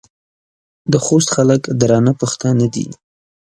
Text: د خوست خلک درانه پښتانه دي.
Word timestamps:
د 0.91 0.93
خوست 1.05 1.29
خلک 1.35 1.61
درانه 1.81 2.11
پښتانه 2.21 2.65
دي. 2.73 2.87